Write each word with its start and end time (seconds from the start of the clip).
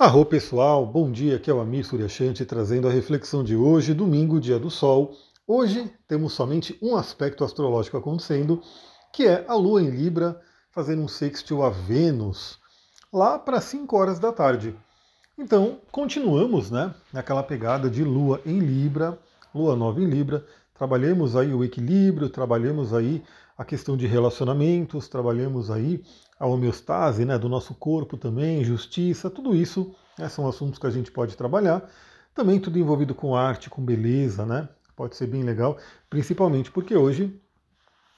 Arro 0.00 0.24
pessoal, 0.24 0.86
bom 0.86 1.12
dia, 1.12 1.36
aqui 1.36 1.50
é 1.50 1.52
o 1.52 1.60
Amir 1.60 1.84
Suryashanti 1.84 2.46
trazendo 2.46 2.88
a 2.88 2.90
reflexão 2.90 3.44
de 3.44 3.54
hoje, 3.54 3.92
domingo, 3.92 4.40
dia 4.40 4.58
do 4.58 4.70
Sol. 4.70 5.14
Hoje 5.46 5.92
temos 6.08 6.32
somente 6.32 6.74
um 6.80 6.96
aspecto 6.96 7.44
astrológico 7.44 7.98
acontecendo, 7.98 8.62
que 9.12 9.26
é 9.26 9.44
a 9.46 9.52
Lua 9.52 9.82
em 9.82 9.90
Libra 9.90 10.40
fazendo 10.70 11.02
um 11.02 11.06
sextil 11.06 11.62
a 11.62 11.68
Vênus, 11.68 12.58
lá 13.12 13.38
para 13.38 13.60
5 13.60 13.94
horas 13.94 14.18
da 14.18 14.32
tarde. 14.32 14.74
Então, 15.36 15.82
continuamos 15.92 16.70
né, 16.70 16.94
naquela 17.12 17.42
pegada 17.42 17.90
de 17.90 18.02
Lua 18.02 18.40
em 18.46 18.58
Libra, 18.58 19.18
Lua 19.54 19.76
nova 19.76 20.00
em 20.00 20.06
Libra, 20.06 20.46
trabalhemos 20.80 21.36
aí 21.36 21.52
o 21.52 21.62
equilíbrio, 21.62 22.30
trabalhemos 22.30 22.94
aí 22.94 23.22
a 23.58 23.66
questão 23.66 23.98
de 23.98 24.06
relacionamentos, 24.06 25.08
trabalhamos 25.08 25.70
aí 25.70 26.02
a 26.38 26.46
homeostase 26.46 27.22
né, 27.26 27.38
do 27.38 27.50
nosso 27.50 27.74
corpo 27.74 28.16
também, 28.16 28.64
justiça, 28.64 29.28
tudo 29.28 29.54
isso 29.54 29.94
né, 30.18 30.26
são 30.30 30.48
assuntos 30.48 30.78
que 30.78 30.86
a 30.86 30.90
gente 30.90 31.12
pode 31.12 31.36
trabalhar. 31.36 31.86
Também 32.34 32.58
tudo 32.58 32.78
envolvido 32.78 33.14
com 33.14 33.36
arte, 33.36 33.68
com 33.68 33.84
beleza, 33.84 34.46
né? 34.46 34.70
Pode 34.96 35.16
ser 35.16 35.26
bem 35.26 35.42
legal, 35.42 35.76
principalmente 36.08 36.70
porque 36.70 36.96
hoje 36.96 37.38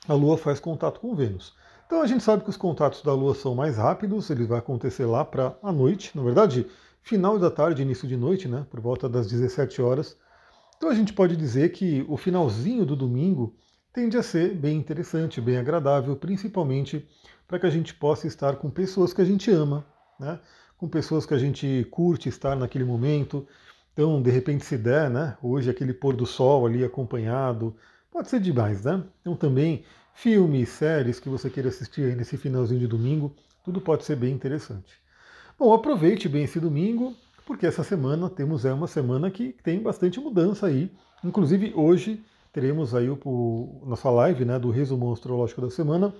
a 0.06 0.15
Lua 0.15 0.39
faz 0.39 0.61
contato 0.61 1.01
com 1.01 1.17
Vênus. 1.17 1.56
Então 1.84 2.01
a 2.01 2.06
gente 2.06 2.23
sabe 2.23 2.45
que 2.45 2.51
os 2.51 2.56
contatos 2.56 3.03
da 3.03 3.12
Lua 3.12 3.34
são 3.34 3.56
mais 3.56 3.77
rápidos, 3.77 4.31
ele 4.31 4.47
vai 4.47 4.61
acontecer 4.61 5.05
lá 5.05 5.25
para 5.25 5.56
a 5.65 5.73
noite, 5.73 6.12
na 6.15 6.23
verdade, 6.23 6.65
final 7.03 7.41
da 7.41 7.51
tarde, 7.51 7.83
início 7.83 8.06
de 8.06 8.17
noite, 8.17 8.47
né? 8.47 8.65
Por 8.70 8.79
volta 8.79 9.09
das 9.09 9.27
17 9.27 9.83
horas. 9.83 10.17
Então 10.83 10.91
a 10.91 10.97
gente 10.97 11.13
pode 11.13 11.37
dizer 11.37 11.71
que 11.71 12.05
o 12.09 12.17
finalzinho 12.17 12.85
do 12.85 12.97
domingo 12.97 13.55
tende 13.93 14.17
a 14.17 14.23
ser 14.23 14.53
bem 14.53 14.77
interessante, 14.77 15.41
bem 15.41 15.57
agradável, 15.57 16.17
principalmente 16.17 17.09
para 17.47 17.61
que 17.61 17.67
a 17.67 17.71
gente 17.71 17.95
possa 17.95 18.27
estar 18.27 18.57
com 18.57 18.69
pessoas 18.69 19.13
que 19.15 19.23
a 19.23 19.25
gente 19.25 19.49
ama, 19.49 19.87
né? 20.19 20.41
com 20.77 20.89
pessoas 20.89 21.25
que 21.25 21.35
a 21.35 21.39
gente 21.39 21.87
curte 21.89 22.29
estar 22.29 22.57
naquele 22.57 22.83
momento. 22.83 23.47
Então, 23.93 24.21
de 24.21 24.29
repente, 24.33 24.65
se 24.65 24.77
der, 24.77 25.09
né? 25.09 25.37
hoje 25.41 25.71
aquele 25.71 25.95
pôr 25.95 26.17
do 26.17 26.27
sol 26.27 26.67
ali 26.67 26.83
acompanhado, 26.83 27.77
pode 28.11 28.28
ser 28.28 28.41
demais, 28.41 28.83
né? 28.83 29.05
Então 29.21 29.37
também 29.37 29.84
filmes, 30.12 30.69
séries 30.69 31.21
que 31.21 31.28
você 31.28 31.49
queira 31.49 31.69
assistir 31.69 32.06
aí 32.06 32.17
nesse 32.17 32.37
finalzinho 32.37 32.81
de 32.81 32.89
domingo, 32.89 33.33
tudo 33.65 33.81
pode 33.81 34.05
ser 34.05 34.17
bem 34.17 34.34
interessante. 34.34 35.01
Bom, 35.56 35.73
aproveite 35.73 36.28
bem 36.28 36.43
esse 36.43 36.59
domingo, 36.59 37.15
porque 37.47 37.67
essa 37.67 37.83
semana 37.83 38.31
temos 38.31 38.65
é 38.65 38.73
uma 38.73 38.87
semana 38.87 39.31
que 39.31 39.53
tem 39.62 39.81
bastante 39.81 40.21
mudança 40.21 40.67
aí. 40.67 40.91
Inclusive 41.25 41.73
hoje 41.75 42.25
teremos 42.53 42.95
aí 42.95 43.09
o, 43.09 43.19
o 43.25 43.83
nossa 43.87 44.11
live 44.11 44.45
né, 44.45 44.59
do 44.59 44.71
resumo 44.71 45.12
astrológico 45.12 45.61
da 45.61 45.71
semana 45.71 46.15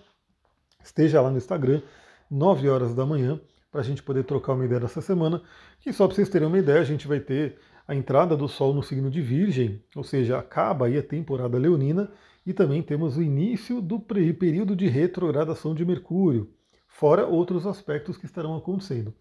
esteja 0.85 1.21
lá 1.21 1.31
no 1.31 1.37
Instagram, 1.37 1.83
9 2.31 2.69
horas 2.69 2.95
da 2.95 3.07
manhã, 3.07 3.41
para 3.71 3.81
a 3.81 3.85
gente 3.85 4.03
poder 4.03 4.25
trocar 4.25 4.53
uma 4.53 4.65
ideia 4.65 4.81
dessa 4.81 5.01
semana. 5.01 5.43
Que 5.81 5.93
só 5.93 6.07
para 6.07 6.17
vocês 6.17 6.29
terem 6.29 6.49
uma 6.49 6.59
ideia, 6.59 6.81
a 6.81 6.85
gente 6.85 7.07
vai 7.07 7.21
ter 7.21 7.59
a 7.87 7.95
entrada 7.95 8.37
do 8.37 8.49
Sol 8.49 8.75
no 8.75 8.83
signo 8.83 9.11
de 9.11 9.21
Virgem, 9.21 9.83
ou 9.97 10.05
seja, 10.05 10.39
acaba 10.39 10.87
aí 10.87 10.99
a 10.99 11.03
temporada 11.03 11.59
leonina, 11.59 12.11
e 12.45 12.53
também 12.53 12.83
temos 12.83 13.17
o 13.17 13.23
início 13.23 13.81
do 13.81 14.01
período 14.01 14.75
de 14.75 14.89
retrogradação 14.89 15.75
de 15.75 15.85
Mercúrio, 15.85 16.51
fora 16.89 17.27
outros 17.27 17.67
aspectos 17.67 18.17
que 18.17 18.27
estarão 18.27 18.57
acontecendo. 18.57 19.15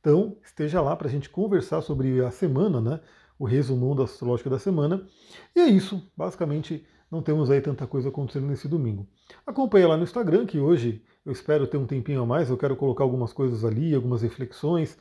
Então, 0.00 0.36
esteja 0.44 0.80
lá 0.80 0.94
para 0.96 1.08
a 1.08 1.10
gente 1.10 1.28
conversar 1.28 1.82
sobre 1.82 2.24
a 2.24 2.30
semana, 2.30 2.80
né? 2.80 3.00
O 3.38 3.44
resumão 3.44 3.94
da 3.94 4.04
astrológica 4.04 4.50
da 4.50 4.58
semana. 4.58 5.06
E 5.54 5.60
é 5.60 5.66
isso, 5.66 6.02
basicamente 6.16 6.86
não 7.10 7.22
temos 7.22 7.50
aí 7.50 7.60
tanta 7.60 7.86
coisa 7.86 8.10
acontecendo 8.10 8.46
nesse 8.46 8.68
domingo. 8.68 9.06
Acompanhe 9.46 9.86
lá 9.86 9.96
no 9.96 10.02
Instagram, 10.02 10.44
que 10.44 10.58
hoje 10.58 11.02
eu 11.24 11.32
espero 11.32 11.66
ter 11.66 11.78
um 11.78 11.86
tempinho 11.86 12.22
a 12.22 12.26
mais, 12.26 12.50
eu 12.50 12.56
quero 12.56 12.76
colocar 12.76 13.04
algumas 13.04 13.32
coisas 13.32 13.64
ali, 13.64 13.94
algumas 13.94 14.22
reflexões, 14.22 14.98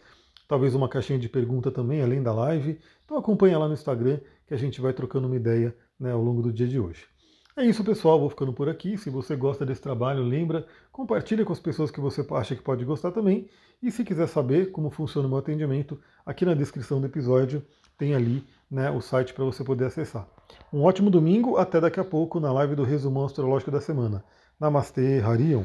talvez 0.47 0.73
uma 0.73 0.87
caixinha 0.87 1.19
de 1.19 1.27
pergunta 1.27 1.69
também, 1.69 2.01
além 2.01 2.23
da 2.23 2.33
live. 2.33 2.79
Então 3.03 3.17
acompanhe 3.17 3.55
lá 3.55 3.67
no 3.67 3.73
Instagram, 3.73 4.19
que 4.47 4.53
a 4.53 4.57
gente 4.57 4.79
vai 4.79 4.93
trocando 4.93 5.27
uma 5.27 5.35
ideia 5.35 5.75
né, 5.99 6.11
ao 6.11 6.21
longo 6.21 6.41
do 6.41 6.51
dia 6.51 6.67
de 6.67 6.79
hoje. 6.79 7.05
É 7.57 7.65
isso, 7.65 7.83
pessoal. 7.83 8.19
Vou 8.19 8.29
ficando 8.29 8.53
por 8.53 8.69
aqui. 8.69 8.99
Se 8.99 9.09
você 9.09 9.35
gosta 9.35 9.65
desse 9.65 9.81
trabalho, 9.81 10.21
lembra, 10.21 10.67
compartilha 10.91 11.43
com 11.43 11.51
as 11.51 11.59
pessoas 11.59 11.89
que 11.89 11.99
você 11.99 12.23
acha 12.29 12.55
que 12.55 12.61
pode 12.61 12.85
gostar 12.85 13.11
também. 13.11 13.49
E 13.81 13.89
se 13.89 14.03
quiser 14.03 14.27
saber 14.27 14.69
como 14.71 14.91
funciona 14.91 15.27
o 15.27 15.29
meu 15.29 15.39
atendimento, 15.39 15.99
aqui 16.23 16.45
na 16.45 16.53
descrição 16.53 17.01
do 17.01 17.07
episódio 17.07 17.65
tem 17.97 18.13
ali 18.13 18.45
né, 18.69 18.91
o 18.91 19.01
site 19.01 19.33
para 19.33 19.43
você 19.43 19.63
poder 19.63 19.85
acessar. 19.85 20.27
Um 20.71 20.83
ótimo 20.83 21.09
domingo, 21.09 21.57
até 21.57 21.81
daqui 21.81 21.99
a 21.99 22.05
pouco 22.05 22.39
na 22.39 22.53
live 22.53 22.75
do 22.75 22.83
Resumão 22.83 23.25
Astrológico 23.25 23.71
da 23.71 23.81
Semana. 23.81 24.23
Namastê, 24.59 25.19
Harion. 25.19 25.63